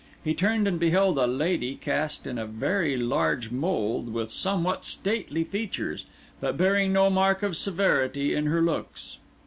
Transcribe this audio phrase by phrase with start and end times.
[0.23, 4.83] He turned and beheld a lady cast in a very large mould and with somewhat
[4.83, 6.07] stately features,
[6.39, 9.19] but bearing no mark of severity in her looks.